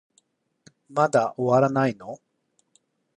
[0.89, 2.17] まだ終わらないの